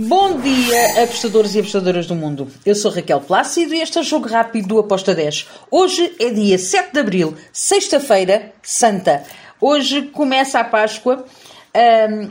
Bom 0.00 0.38
dia, 0.38 1.02
apostadores 1.02 1.56
e 1.56 1.58
apostadoras 1.58 2.06
do 2.06 2.14
mundo. 2.14 2.46
Eu 2.64 2.76
sou 2.76 2.88
Raquel 2.88 3.20
Plácido 3.20 3.74
e 3.74 3.80
este 3.80 3.98
é 3.98 4.00
o 4.00 4.04
Jogo 4.04 4.28
Rápido 4.28 4.68
do 4.68 4.78
Aposta 4.78 5.12
10. 5.12 5.48
Hoje 5.72 6.14
é 6.20 6.30
dia 6.30 6.56
7 6.56 6.92
de 6.92 7.00
Abril, 7.00 7.34
sexta-feira, 7.52 8.52
santa. 8.62 9.24
Hoje 9.60 10.02
começa 10.02 10.60
a 10.60 10.62
Páscoa. 10.62 11.24
Um, 11.74 12.30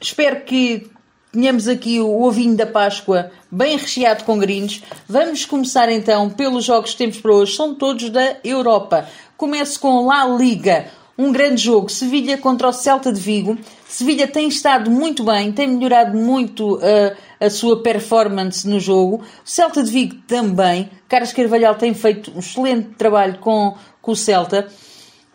espero 0.00 0.46
que 0.46 0.90
tenhamos 1.30 1.68
aqui 1.68 2.00
o 2.00 2.22
ovinho 2.22 2.56
da 2.56 2.64
Páscoa 2.64 3.30
bem 3.50 3.76
recheado 3.76 4.24
com 4.24 4.38
gringos. 4.38 4.82
Vamos 5.06 5.44
começar 5.44 5.90
então 5.90 6.30
pelos 6.30 6.64
jogos 6.64 6.92
que 6.92 6.96
temos 6.96 7.18
para 7.18 7.34
hoje. 7.34 7.54
São 7.54 7.74
todos 7.74 8.08
da 8.08 8.38
Europa. 8.42 9.06
Começo 9.36 9.78
com 9.78 10.06
La 10.06 10.24
Liga 10.26 10.86
um 11.16 11.32
grande 11.32 11.62
jogo. 11.62 11.88
Sevilha 11.88 12.36
contra 12.38 12.68
o 12.68 12.72
Celta 12.72 13.12
de 13.12 13.20
Vigo. 13.20 13.56
Sevilha 13.88 14.26
tem 14.26 14.48
estado 14.48 14.90
muito 14.90 15.24
bem, 15.24 15.52
tem 15.52 15.68
melhorado 15.68 16.16
muito 16.16 16.76
uh, 16.76 17.16
a 17.40 17.50
sua 17.50 17.82
performance 17.82 18.68
no 18.68 18.80
jogo. 18.80 19.16
O 19.16 19.48
Celta 19.48 19.82
de 19.82 19.90
Vigo 19.90 20.16
também. 20.26 20.90
Carlos 21.08 21.32
Carvalhal 21.32 21.74
tem 21.76 21.94
feito 21.94 22.32
um 22.34 22.40
excelente 22.40 22.90
trabalho 22.96 23.38
com, 23.38 23.74
com 24.02 24.12
o 24.12 24.16
Celta. 24.16 24.68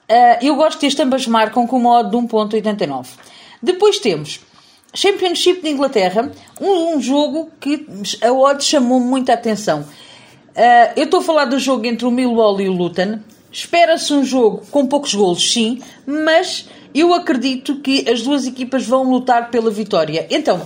Uh, 0.10 0.46
eu 0.46 0.56
gosto 0.56 0.80
que 0.80 0.86
as 0.86 1.00
ambas 1.00 1.28
marcam 1.28 1.66
com 1.66 1.78
uma 1.78 2.00
odd 2.00 2.10
de 2.10 2.18
1.89. 2.18 3.08
Depois 3.62 4.00
temos 4.00 4.40
Championship 4.94 5.62
de 5.62 5.70
Inglaterra, 5.70 6.32
um, 6.60 6.96
um 6.96 7.02
jogo 7.02 7.52
que 7.60 7.86
a 8.22 8.32
odd 8.32 8.64
chamou 8.64 9.00
muita 9.00 9.34
atenção. 9.34 9.82
Uh, 9.82 10.94
eu 10.96 11.06
estou 11.06 11.20
a 11.20 11.24
falar 11.24 11.46
do 11.46 11.60
jogo 11.60 11.86
entre 11.86 12.06
o 12.06 12.12
Millwall 12.12 12.60
e 12.60 12.68
o 12.68 12.74
Luton. 12.74 13.20
Espera-se 13.52 14.14
um 14.14 14.24
jogo 14.24 14.64
com 14.70 14.86
poucos 14.86 15.14
golos, 15.14 15.52
sim, 15.52 15.82
mas 16.06 16.68
eu 16.94 17.14
acredito 17.14 17.78
que 17.78 18.10
as 18.10 18.22
duas 18.22 18.46
equipas 18.46 18.86
vão 18.86 19.04
lutar 19.04 19.50
pela 19.50 19.72
vitória. 19.72 20.28
Então, 20.30 20.62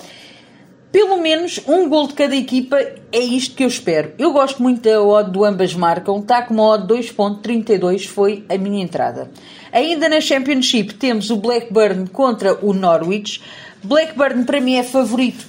pelo 0.91 1.17
menos 1.17 1.59
um 1.67 1.89
gol 1.89 2.07
de 2.07 2.13
cada 2.13 2.35
equipa 2.35 2.77
é 3.11 3.19
isto 3.19 3.55
que 3.55 3.63
eu 3.63 3.67
espero. 3.67 4.13
Eu 4.17 4.31
gosto 4.31 4.61
muito 4.61 4.81
da 4.87 5.01
odd 5.01 5.31
do 5.31 5.43
ambas 5.43 5.73
marcam, 5.73 6.19
está 6.19 6.43
com 6.43 6.53
uma 6.53 6.63
odd 6.63 6.93
2.32, 6.93 8.05
foi 8.05 8.45
a 8.47 8.57
minha 8.57 8.83
entrada. 8.83 9.31
Ainda 9.71 10.07
na 10.07 10.21
Championship 10.21 10.93
temos 10.93 11.31
o 11.31 11.37
Blackburn 11.37 12.07
contra 12.09 12.63
o 12.63 12.73
Norwich. 12.73 13.41
Blackburn 13.83 14.43
para 14.43 14.61
mim 14.61 14.75
é 14.75 14.83
favorito 14.83 15.45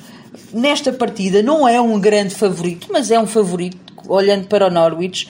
nesta 0.52 0.92
partida, 0.92 1.42
não 1.42 1.68
é 1.68 1.80
um 1.80 2.00
grande 2.00 2.34
favorito, 2.34 2.88
mas 2.90 3.10
é 3.10 3.18
um 3.18 3.26
favorito 3.26 3.76
olhando 4.08 4.46
para 4.46 4.66
o 4.66 4.70
Norwich. 4.70 5.28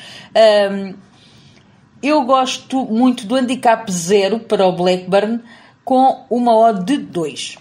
Um, 0.71 0.95
eu 2.09 2.23
gosto 2.23 2.85
muito 2.85 3.27
do 3.27 3.35
handicap 3.35 3.91
0 3.91 4.41
para 4.41 4.67
o 4.67 4.73
Blackburn 4.73 5.41
com 5.85 6.25
uma 6.29 6.57
odd 6.57 6.85
de 6.85 6.99
2. 6.99 7.59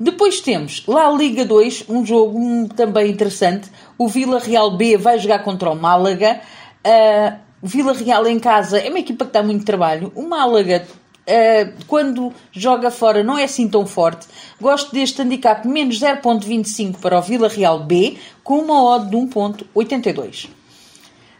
Depois 0.00 0.40
temos 0.40 0.84
lá 0.86 1.10
Liga 1.10 1.44
2, 1.44 1.86
um 1.88 2.06
jogo 2.06 2.68
também 2.76 3.10
interessante. 3.10 3.70
O 3.96 4.08
Vila 4.08 4.38
Real 4.38 4.76
B 4.76 4.96
vai 4.96 5.18
jogar 5.18 5.40
contra 5.40 5.70
o 5.70 5.74
Málaga. 5.74 6.40
Uh, 6.86 7.36
Vila 7.62 7.92
Real 7.92 8.26
em 8.26 8.38
casa 8.38 8.78
é 8.78 8.88
uma 8.90 9.00
equipa 9.00 9.24
que 9.24 9.32
dá 9.32 9.42
muito 9.42 9.64
trabalho. 9.64 10.12
O 10.14 10.22
Málaga, 10.22 10.86
uh, 10.86 11.84
quando 11.88 12.32
joga 12.52 12.90
fora, 12.90 13.24
não 13.24 13.36
é 13.36 13.44
assim 13.44 13.66
tão 13.68 13.86
forte. 13.86 14.26
Gosto 14.60 14.92
deste 14.92 15.20
handicap 15.20 15.66
menos 15.66 15.98
0.25 15.98 16.98
para 17.00 17.18
o 17.18 17.22
Vila 17.22 17.48
Real 17.48 17.80
B, 17.80 18.16
com 18.44 18.58
uma 18.58 18.80
odd 18.84 19.10
de 19.10 19.16
1.82. 19.16 20.57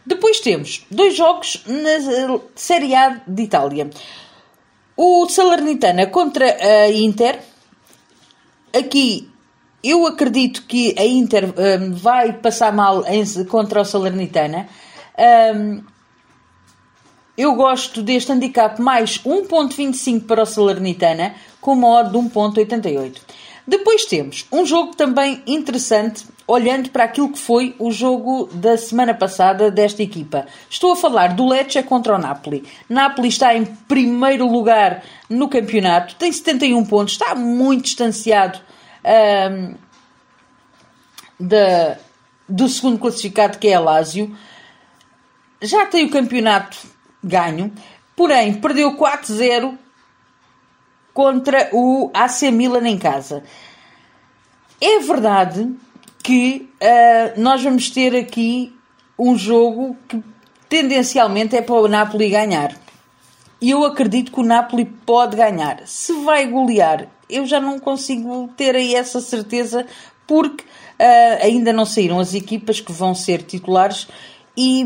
Depois 0.09 0.39
temos 0.39 0.87
dois 0.89 1.15
jogos 1.15 1.63
na 1.67 2.39
Série 2.55 2.95
A 2.95 3.21
de 3.27 3.43
Itália. 3.43 3.91
O 4.97 5.29
Salernitana 5.29 6.07
contra 6.07 6.57
a 6.59 6.91
Inter. 6.91 7.39
Aqui 8.75 9.29
eu 9.83 10.07
acredito 10.07 10.63
que 10.63 10.95
a 10.97 11.05
Inter 11.05 11.45
um, 11.45 11.93
vai 11.93 12.33
passar 12.33 12.73
mal 12.73 13.05
em, 13.05 13.23
contra 13.45 13.81
o 13.81 13.85
Salernitana. 13.85 14.67
Um, 15.55 15.83
eu 17.37 17.53
gosto 17.53 18.01
deste 18.01 18.31
handicap 18.31 18.81
mais 18.81 19.19
1.25 19.19 20.25
para 20.25 20.41
o 20.41 20.45
Salernitana 20.47 21.35
com 21.61 21.73
uma 21.73 21.99
odd 21.99 22.09
de 22.09 22.17
1.88. 22.17 23.21
Depois 23.67 24.05
temos 24.05 24.45
um 24.51 24.65
jogo 24.65 24.95
também 24.95 25.43
interessante 25.45 26.25
olhando 26.47 26.89
para 26.89 27.03
aquilo 27.03 27.31
que 27.31 27.37
foi 27.37 27.75
o 27.77 27.91
jogo 27.91 28.49
da 28.51 28.75
semana 28.75 29.13
passada 29.13 29.69
desta 29.69 30.01
equipa. 30.01 30.47
Estou 30.67 30.93
a 30.93 30.95
falar 30.95 31.35
do 31.35 31.47
Lecce 31.47 31.83
contra 31.83 32.15
o 32.15 32.17
Napoli. 32.17 32.65
Napoli 32.89 33.27
está 33.27 33.55
em 33.55 33.65
primeiro 33.65 34.47
lugar 34.47 35.03
no 35.29 35.47
campeonato, 35.47 36.15
tem 36.15 36.31
71 36.31 36.83
pontos, 36.85 37.13
está 37.13 37.35
muito 37.35 37.83
distanciado 37.83 38.59
um, 39.39 39.75
do 42.47 42.67
segundo 42.67 42.97
classificado, 42.97 43.59
que 43.59 43.67
é 43.67 43.75
a 43.75 43.79
Lazio. 43.79 44.35
Já 45.61 45.85
tem 45.85 46.05
o 46.05 46.09
campeonato 46.09 46.77
ganho, 47.23 47.71
porém 48.15 48.55
perdeu 48.55 48.97
4-0 48.97 49.77
contra 51.19 51.67
o 51.73 52.09
AC 52.13 52.43
Milan 52.43 52.87
em 52.87 52.97
casa. 52.97 53.43
É 54.79 54.99
verdade 54.99 55.69
que 56.23 56.69
uh, 56.81 57.41
nós 57.41 57.61
vamos 57.61 57.89
ter 57.89 58.15
aqui 58.15 58.73
um 59.19 59.37
jogo 59.37 59.97
que 60.07 60.23
tendencialmente 60.69 61.57
é 61.57 61.61
para 61.61 61.75
o 61.75 61.89
Napoli 61.89 62.29
ganhar. 62.29 62.73
E 63.61 63.69
eu 63.69 63.83
acredito 63.83 64.31
que 64.31 64.39
o 64.39 64.45
Napoli 64.45 64.85
pode 64.85 65.35
ganhar. 65.35 65.81
Se 65.85 66.13
vai 66.23 66.47
golear, 66.47 67.09
eu 67.29 67.45
já 67.45 67.59
não 67.59 67.77
consigo 67.77 68.47
ter 68.55 68.73
aí 68.77 68.95
essa 68.95 69.19
certeza 69.19 69.85
porque 70.25 70.63
uh, 70.63 71.43
ainda 71.43 71.73
não 71.73 71.85
saíram 71.85 72.17
as 72.17 72.33
equipas 72.33 72.79
que 72.79 72.93
vão 72.93 73.13
ser 73.13 73.43
titulares 73.43 74.07
e 74.55 74.85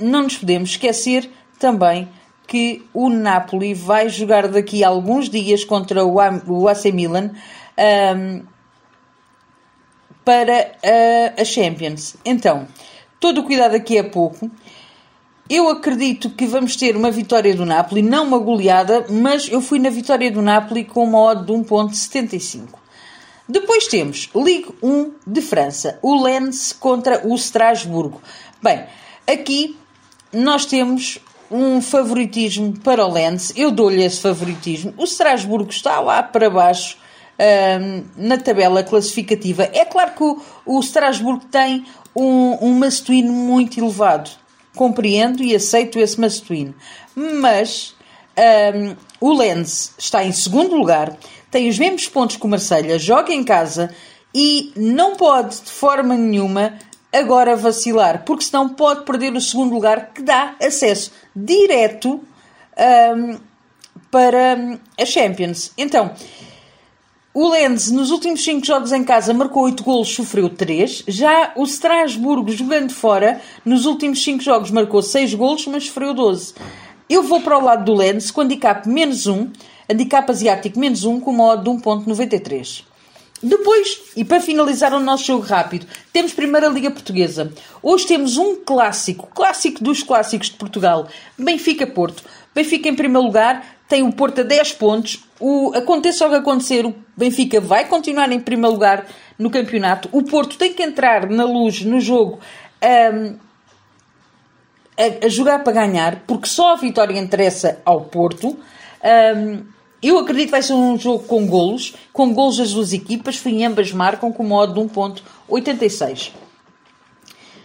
não 0.00 0.24
nos 0.24 0.38
podemos 0.38 0.70
esquecer 0.70 1.30
também 1.56 2.08
que 2.46 2.84
o 2.94 3.08
Napoli 3.08 3.74
vai 3.74 4.08
jogar 4.08 4.48
daqui 4.48 4.84
a 4.84 4.88
alguns 4.88 5.28
dias 5.28 5.64
contra 5.64 6.04
o 6.04 6.68
AC 6.68 6.86
Milan. 6.92 7.32
Um, 7.78 8.56
para 10.26 10.72
a, 10.82 11.40
a 11.40 11.44
Champions. 11.44 12.16
Então, 12.24 12.66
todo 13.20 13.42
o 13.42 13.44
cuidado 13.44 13.76
aqui 13.76 13.96
é 13.96 14.02
pouco. 14.02 14.50
Eu 15.48 15.68
acredito 15.68 16.30
que 16.30 16.44
vamos 16.44 16.74
ter 16.74 16.96
uma 16.96 17.12
vitória 17.12 17.54
do 17.54 17.64
Napoli, 17.64 18.02
não 18.02 18.24
uma 18.24 18.38
goleada, 18.38 19.06
mas 19.08 19.48
eu 19.48 19.60
fui 19.60 19.78
na 19.78 19.88
vitória 19.88 20.28
do 20.28 20.42
Napoli 20.42 20.84
com 20.84 21.04
uma 21.04 21.20
odd 21.20 21.46
de 21.46 21.52
1.75. 21.52 22.70
Depois 23.48 23.86
temos 23.86 24.28
Ligue 24.34 24.74
1 24.82 25.12
de 25.24 25.40
França, 25.40 26.00
o 26.02 26.20
Lens 26.20 26.72
contra 26.72 27.24
o 27.24 27.32
Strasburgo. 27.36 28.20
Bem, 28.60 28.84
aqui 29.24 29.78
nós 30.32 30.66
temos 30.66 31.20
um 31.50 31.80
favoritismo 31.80 32.72
para 32.78 33.06
o 33.06 33.12
Lens, 33.12 33.52
eu 33.56 33.70
dou-lhe 33.70 34.02
esse 34.02 34.20
favoritismo. 34.20 34.92
O 34.96 35.04
Strasburgo 35.04 35.70
está 35.70 36.00
lá 36.00 36.22
para 36.22 36.50
baixo, 36.50 36.96
na 38.16 38.38
tabela 38.38 38.82
classificativa. 38.82 39.64
É 39.72 39.84
claro 39.84 40.12
que 40.12 40.22
o, 40.22 40.40
o 40.64 40.80
Strasbourg 40.80 41.44
tem 41.46 41.84
um, 42.14 42.66
um 42.66 43.32
muito 43.32 43.78
elevado. 43.78 44.30
Compreendo 44.74 45.42
e 45.42 45.54
aceito 45.54 45.98
esse 45.98 46.20
masculino. 46.20 46.74
Mas 47.14 47.94
o 49.20 49.32
Lens 49.32 49.94
está 49.98 50.24
em 50.24 50.32
segundo 50.32 50.76
lugar, 50.76 51.16
tem 51.50 51.68
os 51.68 51.78
mesmos 51.78 52.08
pontos 52.08 52.36
que 52.36 52.44
o 52.44 52.48
Marselha, 52.48 52.98
joga 52.98 53.32
em 53.32 53.42
casa 53.42 53.90
e 54.34 54.72
não 54.76 55.16
pode 55.16 55.62
de 55.62 55.70
forma 55.70 56.14
nenhuma 56.14 56.78
agora 57.18 57.56
vacilar, 57.56 58.24
porque 58.24 58.44
senão 58.44 58.68
pode 58.68 59.04
perder 59.04 59.34
o 59.34 59.40
segundo 59.40 59.74
lugar 59.74 60.12
que 60.12 60.22
dá 60.22 60.54
acesso 60.62 61.12
direto 61.34 62.20
um, 63.16 63.38
para 64.10 64.78
a 64.98 65.04
Champions. 65.04 65.72
Então, 65.76 66.12
o 67.34 67.50
Lens, 67.50 67.90
nos 67.90 68.10
últimos 68.10 68.42
5 68.42 68.64
jogos 68.64 68.92
em 68.92 69.04
casa, 69.04 69.34
marcou 69.34 69.64
8 69.64 69.84
golos, 69.84 70.08
sofreu 70.08 70.48
3. 70.48 71.04
Já 71.06 71.52
o 71.54 71.64
Strasburgo, 71.64 72.50
jogando 72.50 72.90
fora, 72.92 73.40
nos 73.62 73.84
últimos 73.84 74.24
5 74.24 74.42
jogos 74.42 74.70
marcou 74.70 75.02
6 75.02 75.34
golos, 75.34 75.66
mas 75.66 75.84
sofreu 75.84 76.14
12. 76.14 76.54
Eu 77.10 77.22
vou 77.22 77.40
para 77.40 77.58
o 77.58 77.62
lado 77.62 77.84
do 77.84 77.94
Lens, 77.94 78.30
com 78.30 78.40
handicap 78.40 78.88
menos 78.88 79.26
1, 79.26 79.52
handicap 79.90 80.30
asiático 80.30 80.78
menos 80.78 81.04
1, 81.04 81.20
com 81.20 81.30
uma 81.30 81.44
odd 81.44 81.62
de 81.62 81.70
1.93. 81.70 82.84
Depois, 83.42 84.02
e 84.16 84.24
para 84.24 84.40
finalizar 84.40 84.94
o 84.94 85.00
nosso 85.00 85.24
jogo 85.24 85.44
rápido, 85.44 85.86
temos 86.12 86.32
Primeira 86.32 86.68
Liga 86.68 86.90
Portuguesa. 86.90 87.52
Hoje 87.82 88.06
temos 88.06 88.38
um 88.38 88.56
clássico, 88.56 89.26
clássico 89.26 89.84
dos 89.84 90.02
clássicos 90.02 90.48
de 90.48 90.56
Portugal, 90.56 91.06
Benfica-Porto. 91.38 92.24
Benfica 92.54 92.88
em 92.88 92.94
primeiro 92.94 93.26
lugar, 93.26 93.76
tem 93.88 94.02
o 94.02 94.12
Porto 94.12 94.40
a 94.40 94.44
10 94.44 94.72
pontos. 94.72 95.24
O, 95.38 95.72
aconteça 95.74 96.26
o 96.26 96.30
que 96.30 96.36
acontecer, 96.36 96.86
o 96.86 96.94
Benfica 97.14 97.60
vai 97.60 97.86
continuar 97.86 98.32
em 98.32 98.40
primeiro 98.40 98.72
lugar 98.72 99.06
no 99.38 99.50
campeonato. 99.50 100.08
O 100.12 100.22
Porto 100.22 100.56
tem 100.56 100.72
que 100.72 100.82
entrar 100.82 101.28
na 101.28 101.44
luz 101.44 101.82
no 101.82 102.00
jogo 102.00 102.40
um, 102.82 103.36
a, 104.96 105.26
a, 105.26 105.28
jogar 105.28 105.62
para 105.62 105.74
ganhar, 105.74 106.22
porque 106.26 106.48
só 106.48 106.72
a 106.72 106.76
vitória 106.76 107.18
interessa 107.18 107.80
ao 107.84 108.00
Porto. 108.00 108.58
Um, 109.36 109.75
Eu 110.06 110.20
acredito 110.20 110.46
que 110.46 110.52
vai 110.52 110.62
ser 110.62 110.72
um 110.72 110.96
jogo 110.96 111.24
com 111.24 111.48
golos, 111.48 111.92
com 112.12 112.32
golos 112.32 112.58
das 112.58 112.72
duas 112.72 112.92
equipas, 112.92 113.36
fui 113.36 113.64
ambas 113.64 113.90
marcam 113.90 114.32
com 114.32 114.44
modo 114.44 114.72
de 114.72 114.88
1.86. 114.88 116.30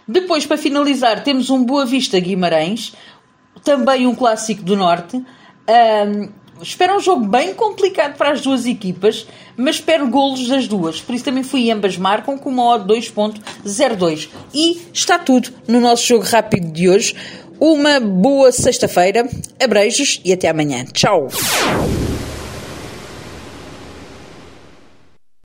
Depois, 0.08 0.44
para 0.44 0.58
finalizar, 0.58 1.22
temos 1.22 1.50
um 1.50 1.62
Boa 1.62 1.86
Vista 1.86 2.18
Guimarães, 2.18 2.94
também 3.62 4.08
um 4.08 4.14
clássico 4.16 4.60
do 4.60 4.76
Norte. 4.76 5.16
Um, 5.16 6.30
espero 6.60 6.96
um 6.96 7.00
jogo 7.00 7.24
bem 7.24 7.54
complicado 7.54 8.16
para 8.16 8.32
as 8.32 8.40
duas 8.40 8.66
equipas, 8.66 9.24
mas 9.56 9.76
espero 9.76 10.08
golos 10.08 10.48
das 10.48 10.66
duas. 10.66 11.00
Por 11.00 11.14
isso 11.14 11.24
também 11.24 11.44
fui 11.44 11.70
ambas 11.70 11.96
marcam 11.96 12.36
com 12.36 12.50
uma 12.50 12.64
odd 12.64 12.92
2.02. 12.92 14.28
E 14.52 14.82
está 14.92 15.16
tudo 15.16 15.48
no 15.68 15.78
nosso 15.80 16.04
jogo 16.08 16.24
rápido 16.24 16.72
de 16.72 16.88
hoje. 16.88 17.14
Uma 17.60 18.00
boa 18.00 18.50
sexta-feira, 18.50 19.28
abreijos 19.62 20.20
e 20.24 20.32
até 20.32 20.48
amanhã. 20.48 20.84
Tchau! 20.86 21.28